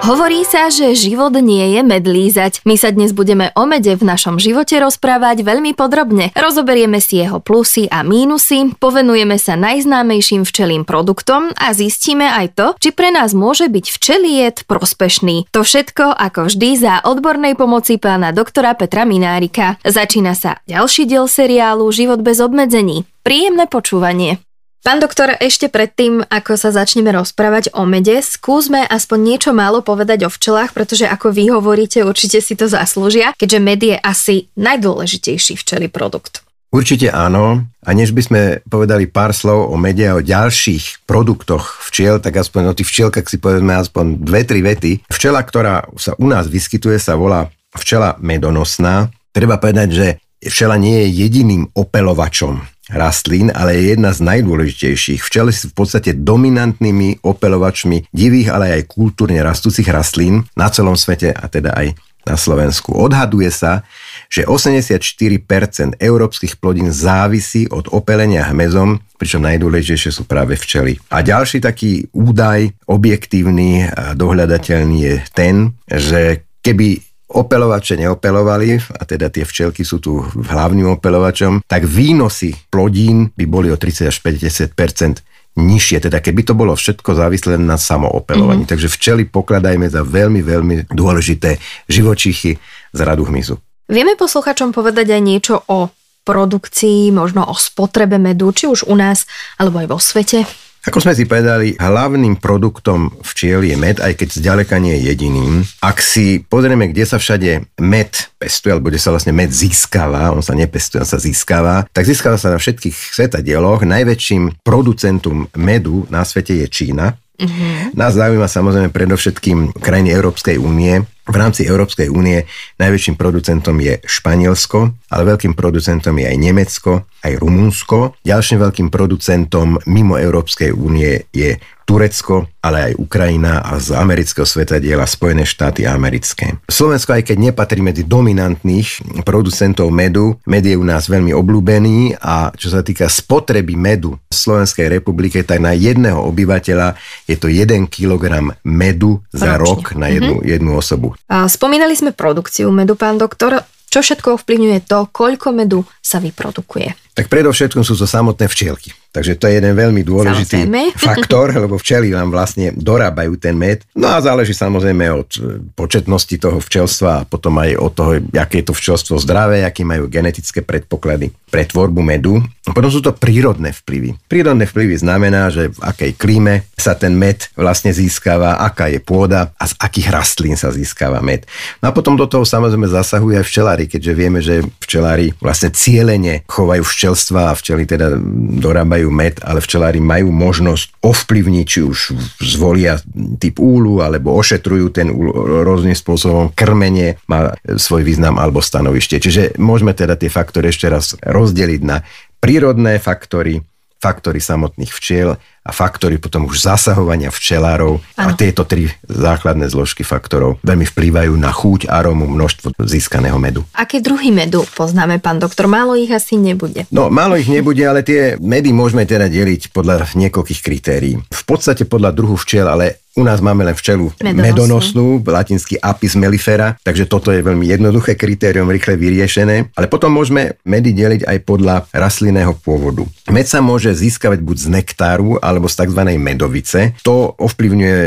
[0.00, 2.64] Hovorí sa, že život nie je medlízať.
[2.64, 6.32] My sa dnes budeme o mede v našom živote rozprávať veľmi podrobne.
[6.32, 12.66] Rozoberieme si jeho plusy a mínusy, povenujeme sa najznámejším včelým produktom a zistíme aj to,
[12.80, 15.52] či pre nás môže byť včeliet prospešný.
[15.52, 19.76] To všetko ako vždy za odbornej pomoci pána doktora Petra Minárika.
[19.84, 23.04] Začína sa ďalší diel seriálu Život bez obmedzení.
[23.20, 24.40] Príjemné počúvanie.
[24.80, 30.24] Pán doktor, ešte predtým, ako sa začneme rozprávať o mede, skúsme aspoň niečo málo povedať
[30.24, 35.60] o včelách, pretože ako vy hovoríte, určite si to zaslúžia, keďže med je asi najdôležitejší
[35.60, 36.40] včelý produkt.
[36.72, 37.68] Určite áno.
[37.84, 42.40] A než by sme povedali pár slov o mede a o ďalších produktoch včiel, tak
[42.40, 45.12] aspoň o tých včielkach si povedzme aspoň dve, tri vety.
[45.12, 49.12] Včela, ktorá sa u nás vyskytuje, sa volá včela medonosná.
[49.28, 50.06] Treba povedať, že
[50.40, 55.22] včela nie je jediným opelovačom rastlín, ale je jedna z najdôležitejších.
[55.22, 61.30] Včely sú v podstate dominantnými opelovačmi divých, ale aj kultúrne rastúcich rastlín na celom svete
[61.30, 61.94] a teda aj
[62.28, 62.92] na Slovensku.
[62.92, 63.82] Odhaduje sa,
[64.28, 71.00] že 84% európskych plodín závisí od opelenia hmezom, pričom najdôležitejšie sú práve včely.
[71.08, 79.30] A ďalší taký údaj objektívny a dohľadateľný je ten, že keby opelovače neopelovali, a teda
[79.30, 85.22] tie včelky sú tu hlavným opelovačom, tak výnosy plodín by boli o 30 až 50%
[85.58, 88.66] nižšie, teda keby to bolo všetko závislé na samoopelovaní.
[88.66, 88.72] Mm-hmm.
[88.76, 91.58] Takže včely pokladajme za veľmi, veľmi dôležité
[91.90, 92.58] živočichy
[92.94, 93.58] z radu hmyzu.
[93.90, 95.90] Vieme posluchačom povedať aj niečo o
[96.22, 99.26] produkcii, možno o spotrebe medu, či už u nás,
[99.58, 100.46] alebo aj vo svete?
[100.80, 105.60] Ako sme si povedali, hlavným produktom včiel je med, aj keď zďaleka nie je jediným.
[105.84, 108.08] Ak si pozrieme, kde sa všade med
[108.40, 112.40] pestuje, alebo kde sa vlastne med získava, on sa nepestuje, on sa získava, tak získava
[112.40, 113.84] sa na všetkých svetadieloch.
[113.84, 117.12] Najväčším producentom medu na svete je Čína.
[117.40, 117.92] Uh-huh.
[117.92, 122.42] Nás zaujíma samozrejme predovšetkým krajiny Európskej únie, v rámci Európskej únie
[122.82, 128.18] najväčším producentom je Španielsko, ale veľkým producentom je aj Nemecko, aj Rumunsko.
[128.26, 131.54] Ďalším veľkým producentom mimo Európskej únie je
[131.84, 136.60] Turecko, ale aj Ukrajina a z amerického sveta diela Spojené štáty americké.
[136.70, 142.54] Slovensko, aj keď nepatrí medzi dominantných producentov medu, med je u nás veľmi obľúbený a
[142.54, 146.94] čo sa týka spotreby medu v Slovenskej republike, tak na jedného obyvateľa
[147.26, 149.64] je to 1 kg medu za Ročne.
[149.64, 150.52] rok na jednu, mm-hmm.
[150.52, 151.08] jednu osobu.
[151.26, 153.64] A spomínali sme produkciu medu, pán doktor.
[153.90, 157.09] Čo všetko ovplyvňuje to, koľko medu sa vyprodukuje?
[157.20, 158.96] Tak predovšetkým sú to samotné včielky.
[159.12, 160.80] Takže to je jeden veľmi dôležitý samozrejme.
[161.12, 163.84] faktor, lebo včely vám vlastne dorábajú ten med.
[163.92, 165.38] No a záleží samozrejme od e,
[165.76, 168.10] početnosti toho včelstva a potom aj od toho,
[168.40, 172.40] aké je to včelstvo zdravé, aké majú genetické predpoklady pre tvorbu medu.
[172.70, 174.16] Potom sú to prírodné vplyvy.
[174.30, 179.50] Prírodné vplyvy znamená, že v akej klíme sa ten med vlastne získava, aká je pôda
[179.58, 181.50] a z akých rastlín sa získava med.
[181.82, 186.46] No a potom do toho samozrejme zasahuje aj včelári, keďže vieme, že včelári vlastne cieľene
[186.46, 188.14] chovajú včelstva a včely teda
[188.62, 191.98] dorábajú med, ale včelári majú možnosť ovplyvniť, či už
[192.38, 193.02] zvolia
[193.42, 195.34] typ úlu, alebo ošetrujú ten úl
[195.66, 196.54] rôznym spôsobom.
[196.54, 199.18] Krmenie má svoj význam alebo stanovište.
[199.18, 202.06] Čiže môžeme teda tie faktory ešte raz rozdeliť na
[202.38, 203.58] prírodné faktory,
[204.00, 208.32] faktory samotných včiel a faktory potom už zasahovania včelárov ano.
[208.32, 213.60] a tieto tri základné zložky faktorov veľmi vplývajú na chuť, arómu, množstvo získaného medu.
[213.76, 215.68] Aké druhy medu poznáme, pán doktor?
[215.68, 216.88] Málo ich asi nebude.
[216.88, 221.20] No, málo ich nebude, ale tie medy môžeme teda deliť podľa niekoľkých kritérií.
[221.20, 226.14] V podstate podľa druhu včiel, ale u nás máme len včelu medonosnú, medonosnú latinsky apis
[226.14, 229.74] mellifera, takže toto je veľmi jednoduché kritérium, rýchle vyriešené.
[229.74, 233.02] Ale potom môžeme medy deliť aj podľa rastlinného pôvodu.
[233.30, 236.02] Med sa môže získavať buď z nektáru alebo z tzv.
[236.16, 236.94] medovice.
[237.02, 237.98] To ovplyvňuje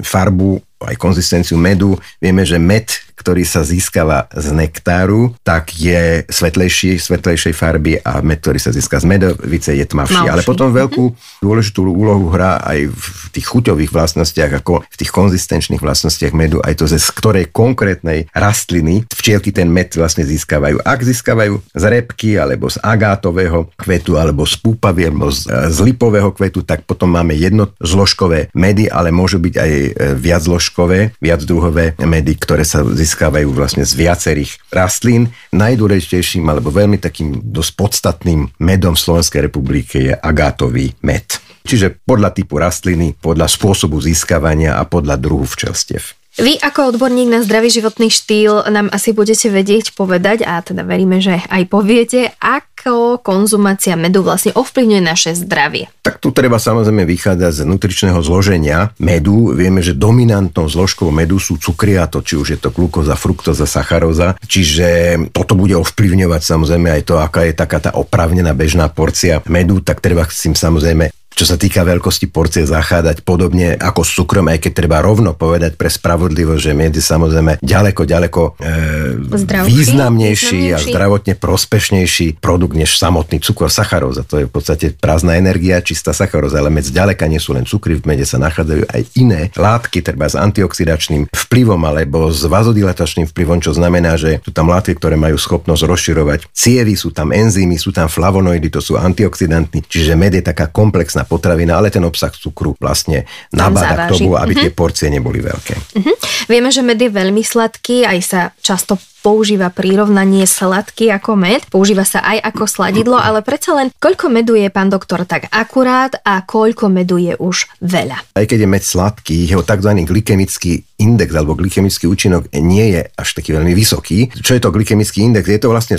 [0.00, 0.56] farbu
[0.88, 2.00] aj konzistenciu medu.
[2.16, 8.42] Vieme, že med ktorý sa získava z nektáru, tak je svetlejší, svetlejšej farby a med,
[8.42, 10.26] ktorý sa získa z medovice, je tmavší.
[10.26, 10.32] Tmavší.
[10.32, 11.04] Ale potom veľkú
[11.44, 16.80] dôležitú úlohu hrá aj v tých chuťových vlastnostiach, ako v tých konzistenčných vlastnostiach medu, aj
[16.80, 20.82] to, z ktorej konkrétnej rastliny včielky ten med vlastne získavajú.
[20.82, 26.32] Ak získavajú z repky, alebo z agátového kvetu, alebo z púpavy, alebo z, z lipového
[26.32, 32.64] kvetu, tak potom máme jednozložkové medy, ale môžu byť aj e, viaczložkové, viacdruhové medy, ktoré
[32.64, 35.34] sa získavajú získavajú vlastne z viacerých rastlín.
[35.50, 41.26] Najdôležitejším alebo veľmi takým dosť podstatným medom v Slovenskej republike je agátový med.
[41.66, 46.21] Čiže podľa typu rastliny, podľa spôsobu získavania a podľa druhu včelstiev.
[46.40, 51.20] Vy ako odborník na zdravý životný štýl nám asi budete vedieť povedať, a teda veríme,
[51.20, 55.92] že aj poviete, ako konzumácia medu vlastne ovplyvňuje naše zdravie?
[56.00, 59.52] Tak tu treba samozrejme vychádzať z nutričného zloženia medu.
[59.52, 63.68] Vieme, že dominantnou zložkou medu sú cukry a to, či už je to glukoza, fruktoza,
[63.68, 64.32] sacharóza.
[64.40, 64.88] Čiže
[65.36, 70.00] toto bude ovplyvňovať samozrejme aj to, aká je taká tá opravnená bežná porcia medu, tak
[70.00, 74.68] treba s tým samozrejme čo sa týka veľkosti porcie zachádzať podobne ako s cukrom, aj
[74.68, 80.78] keď treba rovno povedať pre spravodlivosť, že med je samozrejme ďaleko, ďaleko e, významnejší, a
[80.78, 84.22] zdravotne prospešnejší produkt než samotný cukor, sacharóza.
[84.28, 87.96] To je v podstate prázdna energia, čistá sacharóza, ale med zďaleka nie sú len cukry,
[87.98, 93.58] v mede sa nachádzajú aj iné látky, treba s antioxidačným vplyvom alebo s vazodilatačným vplyvom,
[93.64, 97.90] čo znamená, že sú tam látky, ktoré majú schopnosť rozširovať cievy, sú tam enzymy, sú
[97.90, 102.32] tam flavonoidy, to sú antioxidanty, čiže med je taká komplexná kvalitná potravina, ale ten obsah
[102.34, 103.24] cukru vlastne
[103.54, 104.62] nabáda k tomu, aby uh-huh.
[104.66, 105.74] tie porcie neboli veľké.
[105.74, 106.14] Uh-huh.
[106.50, 112.02] Vieme, že med je veľmi sladký, aj sa často používa prirovnanie sladký ako med, používa
[112.02, 116.42] sa aj ako sladidlo, ale predsa len koľko medu je, pán doktor, tak akurát a
[116.42, 118.18] koľko medu je už veľa?
[118.34, 119.94] Aj keď je med sladký, jeho tzv.
[120.02, 124.26] glykemický index alebo glykemický účinok nie je až taký veľmi vysoký.
[124.42, 125.46] Čo je to glykemický index?
[125.46, 125.94] Je to vlastne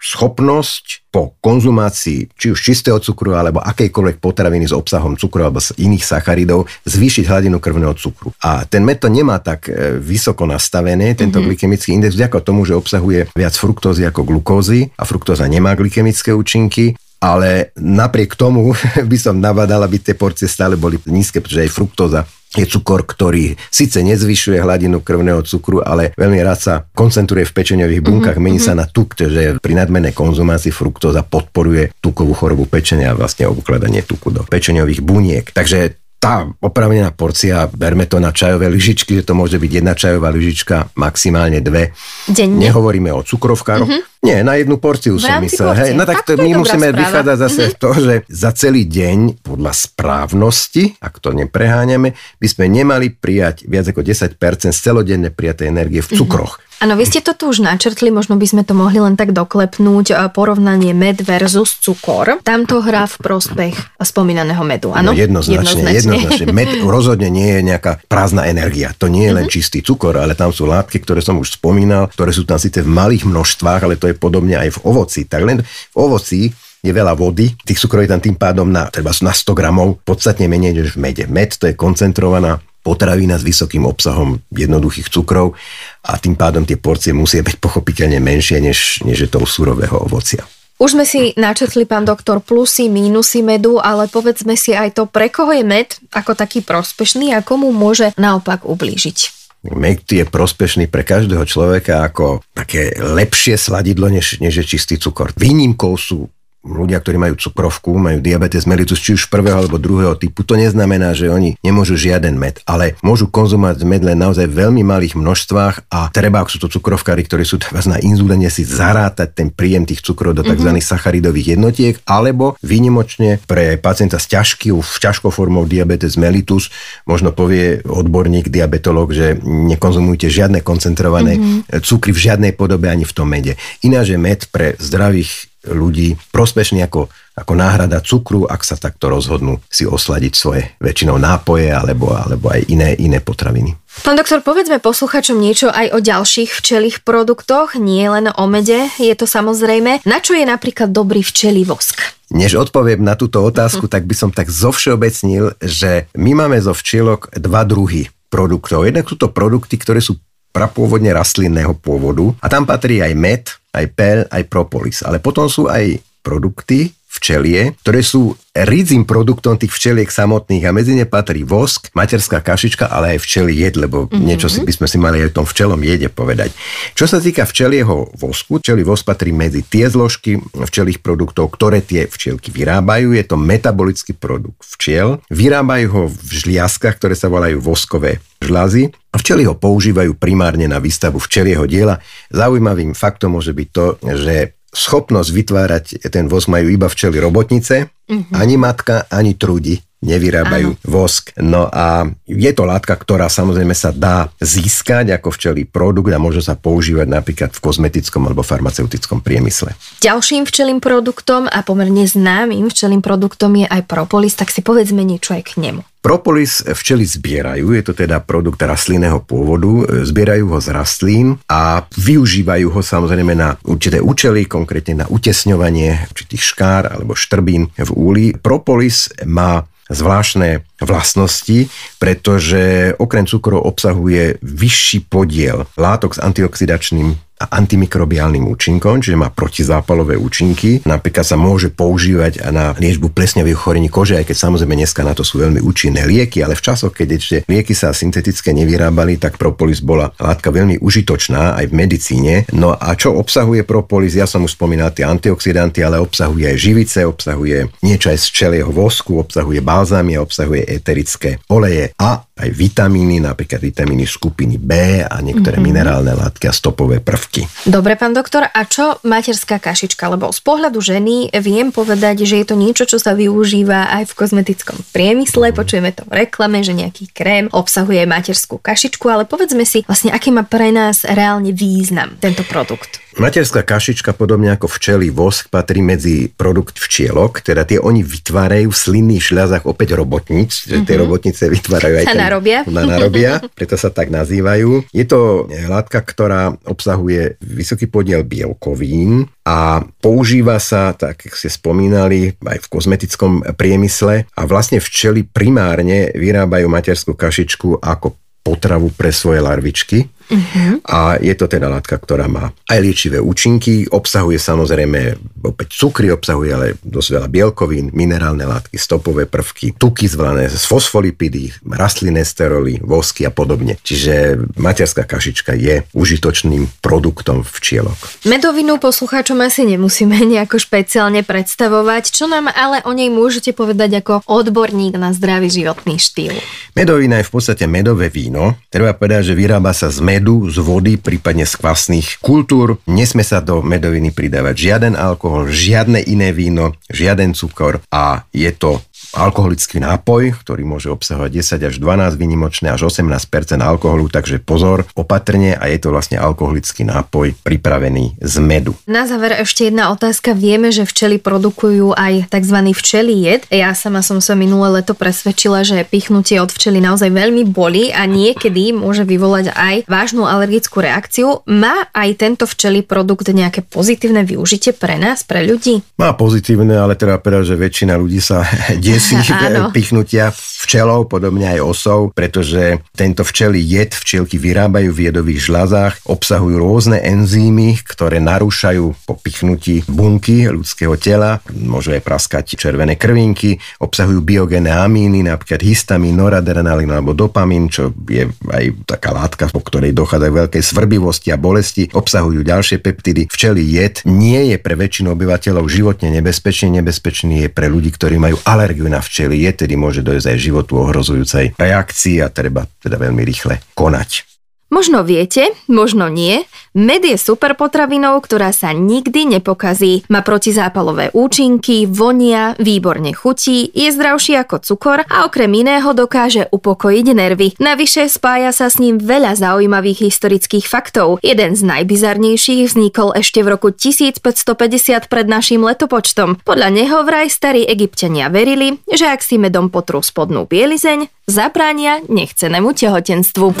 [0.00, 5.76] schopnosť po konzumácii či už čistého cukru alebo akejkoľvek potraviny s obsahom cukru alebo z
[5.76, 8.32] iných sacharidov zvýšiť hladinu krvného cukru.
[8.40, 11.52] A ten med to nemá tak e, vysoko nastavené, tento mm-hmm.
[11.52, 16.96] glykemický index, vďaka tomu, že obsahuje viac fruktózy ako glukózy a fruktóza nemá glykemické účinky,
[17.20, 18.72] ale napriek tomu
[19.10, 23.54] by som nabadal, aby tie porcie stále boli nízke, pretože aj fruktóza je cukor, ktorý
[23.70, 28.50] síce nezvyšuje hladinu krvného cukru, ale veľmi rád sa koncentruje v pečeňových bunkách, mm-hmm.
[28.50, 33.46] mení sa na tuk, že pri nadmenej konzumácii fruktóza podporuje tukovú chorobu pečenia a vlastne
[33.46, 35.46] ukladanie tuku do pečeňových buniek.
[35.54, 40.28] Takže tá opravnená porcia, berme to na čajové lyžičky, že to môže byť jedna čajová
[40.28, 41.96] lyžička, maximálne dve.
[42.28, 42.60] Denne?
[42.60, 43.88] Nehovoríme o cukrovkároch.
[43.88, 44.20] Mm-hmm.
[44.20, 45.72] Nie, na jednu porciu v som myslel.
[45.72, 47.00] Hej, no tak, tak to, my musíme správa.
[47.00, 47.80] vychádzať zase mm-hmm.
[47.80, 53.88] to, že za celý deň podľa správnosti, ak to nepreháňame, by sme nemali prijať viac
[53.88, 54.36] ako 10%
[54.76, 56.16] z celodenne prijatej energie v mhm.
[56.20, 56.60] cukroch.
[56.60, 56.69] Mm-hmm.
[56.80, 60.32] Áno, vy ste to tu už načrtli, možno by sme to mohli len tak doklepnúť,
[60.32, 62.40] porovnanie med versus cukor.
[62.40, 65.12] Tam to hrá v prospech spomínaného medu, áno?
[65.12, 66.48] No, jednoznačne, jednoznačne.
[66.48, 66.56] jednoznačne.
[66.56, 68.96] Med rozhodne nie je nejaká prázdna energia.
[68.96, 69.60] To nie je len mm-hmm.
[69.60, 72.88] čistý cukor, ale tam sú látky, ktoré som už spomínal, ktoré sú tam síce v
[72.88, 75.28] malých množstvách, ale to je podobne aj v ovoci.
[75.28, 76.48] Tak len v ovoci
[76.80, 80.48] je veľa vody, tých cukrov je tam tým pádom na, treba na 100 gramov, podstatne
[80.48, 81.28] menej než v mede.
[81.28, 85.56] Med to je koncentrovaná potravina s vysokým obsahom jednoduchých cukrov
[86.04, 90.44] a tým pádom tie porcie musia byť pochopiteľne menšie, než, než je toho surového ovocia.
[90.80, 95.28] Už sme si načetli, pán doktor, plusy, mínusy medu, ale povedzme si aj to, pre
[95.28, 99.40] koho je med ako taký prospešný a komu môže naopak ublížiť.
[99.76, 105.36] Med je prospešný pre každého človeka ako také lepšie sladidlo, než, než je čistý cukor.
[105.36, 110.44] Výnimkou sú ľudia, ktorí majú cukrovku, majú diabetes mellitus, či už prvého alebo druhého typu,
[110.44, 114.84] to neznamená, že oni nemôžu žiaden med, ale môžu konzumovať med len naozaj v veľmi
[114.84, 119.32] malých množstvách a treba, ak sú to cukrovkári, ktorí sú teraz na inzulíne, si zarátať
[119.32, 120.70] ten príjem tých cukrov do tzv.
[120.70, 120.84] Mm-hmm.
[120.84, 126.68] sacharidových jednotiek, alebo výnimočne pre pacienta s ťažkou, ťažkou formou diabetes mellitus,
[127.08, 131.82] možno povie odborník, diabetolog, že nekonzumujte žiadne koncentrované mm-hmm.
[131.82, 133.56] cukry v žiadnej podobe ani v tom mede.
[133.80, 139.84] Ináč med pre zdravých ľudí prospešný ako, ako náhrada cukru, ak sa takto rozhodnú si
[139.84, 143.76] osladiť svoje väčšinou nápoje alebo, alebo aj iné, iné potraviny.
[144.00, 149.12] Pán doktor, povedzme posluchačom niečo aj o ďalších včelých produktoch, nie len o mede, je
[149.12, 150.00] to samozrejme.
[150.08, 152.00] Na čo je napríklad dobrý včelí vosk?
[152.30, 157.34] Než odpoviem na túto otázku, tak by som tak zovšeobecnil, že my máme zo včielok
[157.34, 158.86] dva druhy produktov.
[158.86, 160.16] Jednak sú to produkty, ktoré sú
[160.54, 163.42] prapôvodne rastlinného pôvodu a tam patrí aj med,
[163.74, 165.02] aj pel, aj propolis.
[165.06, 170.98] Ale potom sú aj produkty včelie, ktoré sú ridzím produktom tých včeliek samotných a medzi
[170.98, 174.24] ne patrí vosk, materská kašička, ale aj včeli jed, lebo mm-hmm.
[174.26, 176.50] niečo si by sme si mali aj o tom včelom jede povedať.
[176.98, 182.10] Čo sa týka včelieho vosku, včelí vosk patrí medzi tie zložky včelých produktov, ktoré tie
[182.10, 183.14] včielky vyrábajú.
[183.14, 185.22] Je to metabolický produkt včiel.
[185.30, 188.90] Vyrábajú ho v žliaskách, ktoré sa volajú voskové žľazy.
[189.10, 191.98] A včely ho používajú primárne na výstavu včelieho diela.
[192.30, 198.34] Zaujímavým faktom môže byť to, že schopnosť vytvárať ten voz majú iba včely robotnice, uh-huh.
[198.34, 199.82] ani matka, ani trúdi.
[200.00, 200.80] Nevyrábajú Áno.
[200.88, 201.36] vosk.
[201.40, 206.40] No a je to látka, ktorá samozrejme sa dá získať ako včelý produkt a môže
[206.40, 209.76] sa používať napríklad v kozmetickom alebo farmaceutickom priemysle.
[210.00, 215.36] Ďalším včelým produktom a pomerne známym včelým produktom je aj propolis, tak si povedzme niečo
[215.36, 215.84] aj k nemu.
[216.00, 222.72] Propolis včely zbierajú, je to teda produkt rastlinného pôvodu, zbierajú ho z rastlín a využívajú
[222.72, 228.26] ho samozrejme na určité účely, konkrétne na utesňovanie určitých škár alebo štrbín v úli.
[228.32, 229.60] Propolis má
[229.90, 231.68] zvláštne vlastnosti,
[231.98, 240.84] pretože okrem cukrov obsahuje vyšší podiel látok s antioxidačným antimikrobiálnym účinkom, čiže má protizápalové účinky.
[240.84, 245.24] Napríklad sa môže používať na liečbu plesňových ochorení kože, aj keď samozrejme dneska na to
[245.24, 249.80] sú veľmi účinné lieky, ale v časoch, keď ešte lieky sa syntetické nevyrábali, tak propolis
[249.80, 252.34] bola látka veľmi užitočná aj v medicíne.
[252.52, 254.18] No a čo obsahuje propolis?
[254.18, 258.70] Ja som už spomínal tie antioxidanty, ale obsahuje aj živice, obsahuje niečo aj z čelieho
[258.72, 265.60] vosku, obsahuje balzámy, obsahuje eterické oleje a aj vitamíny, napríklad vitamíny skupiny B a niektoré
[265.60, 265.68] mm-hmm.
[265.68, 267.44] minerálne látky a stopové prvky.
[267.68, 270.08] Dobre, pán doktor, a čo materská kašička?
[270.08, 274.16] Lebo z pohľadu ženy viem povedať, že je to niečo, čo sa využíva aj v
[274.16, 275.52] kozmetickom priemysle.
[275.52, 275.56] Mm.
[275.56, 280.32] Počujeme to v reklame, že nejaký krém obsahuje materskú kašičku, ale povedzme si vlastne, aký
[280.32, 283.02] má pre nás reálne význam tento produkt.
[283.18, 288.76] Materská kašička, podobne ako včely vosk, patrí medzi produkt včielok, teda tie oni vytvárajú v
[288.76, 290.86] slinných šľazách opäť robotnic, mm-hmm.
[290.86, 291.02] tie mhm.
[291.02, 292.58] robotnice vytvárajú aj sa ten, narobia.
[292.70, 294.86] Na narobia, preto sa tak nazývajú.
[294.94, 302.38] Je to látka, ktorá obsahuje vysoký podiel bielkovín a používa sa, tak ako ste spomínali,
[302.46, 309.42] aj v kozmetickom priemysle a vlastne včely primárne vyrábajú materskú kašičku ako potravu pre svoje
[309.42, 310.08] larvičky.
[310.30, 310.78] Uh-huh.
[310.86, 316.50] A je to teda látka, ktorá má aj liečivé účinky, obsahuje samozrejme opäť cukry, obsahuje
[316.54, 323.26] ale dosť veľa bielkovín, minerálne látky, stopové prvky, tuky zvlané z fosfolipidy, rastlinné steroly, vosky
[323.26, 323.74] a podobne.
[323.82, 327.98] Čiže materská kašička je užitočným produktom včielok.
[328.30, 334.22] Medovinu poslucháčom asi nemusíme nejako špeciálne predstavovať, čo nám ale o nej môžete povedať ako
[334.30, 336.38] odborník na zdravý životný štýl.
[336.78, 338.54] Medovina je v podstate medové víno.
[338.70, 342.76] Treba povedať, že vyrába sa z med medu, z vody, prípadne z kvasných kultúr.
[342.84, 348.84] Nesme sa do medoviny pridávať žiaden alkohol, žiadne iné víno, žiaden cukor a je to
[349.14, 355.54] alkoholický nápoj, ktorý môže obsahovať 10 až 12 vynimočné až 18% alkoholu, takže pozor, opatrne
[355.58, 358.76] a je to vlastne alkoholický nápoj pripravený z medu.
[358.86, 360.34] Na záver ešte jedna otázka.
[360.34, 362.58] Vieme, že včely produkujú aj tzv.
[362.74, 363.42] včelí jed.
[363.50, 368.06] Ja sama som sa minulé leto presvedčila, že pichnutie od včely naozaj veľmi boli a
[368.06, 371.42] niekedy môže vyvolať aj vážnu alergickú reakciu.
[371.50, 375.82] Má aj tento včelí produkt nejaké pozitívne využitie pre nás, pre ľudí?
[375.98, 378.46] Má pozitívne, ale treba povedať, že väčšina ľudí sa
[379.00, 379.16] desí
[379.76, 386.60] pichnutia včelov, podobne aj osov, pretože tento včelí jed včielky vyrábajú v jedových žľazách, obsahujú
[386.60, 394.20] rôzne enzymy, ktoré narúšajú po pichnutí bunky ľudského tela, môžu aj praskať červené krvinky, obsahujú
[394.20, 400.28] biogénne amíny, napríklad histamín, noradrenalín alebo dopamín, čo je aj taká látka, po ktorej dochádza
[400.28, 403.32] k veľkej svrbivosti a bolesti, obsahujú ďalšie peptidy.
[403.32, 408.36] Včelí jed nie je pre väčšinu obyvateľov životne nebezpečný, nebezpečný je pre ľudí, ktorí majú
[408.44, 413.22] alergiu na včely, je tedy môže dojsť aj životu ohrozujúcej reakcii a treba teda veľmi
[413.22, 414.39] rýchle konať.
[414.70, 416.46] Možno viete, možno nie,
[416.78, 420.06] med je super potravinou, ktorá sa nikdy nepokazí.
[420.06, 427.06] Má protizápalové účinky, vonia, výborne chutí, je zdravší ako cukor a okrem iného dokáže upokojiť
[427.10, 427.58] nervy.
[427.58, 431.18] Navyše spája sa s ním veľa zaujímavých historických faktov.
[431.26, 436.46] Jeden z najbizarnejších vznikol ešte v roku 1550 pred našim letopočtom.
[436.46, 442.74] Podľa neho vraj starí egyptiania verili, že ak si medom potrú spodnú bielizeň, zabránia nechcenému
[442.74, 443.54] tehotenstvu.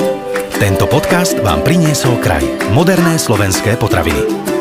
[0.58, 2.42] Tento podcast vám priniesol kraj.
[2.74, 4.59] Moderné slovenské potraviny.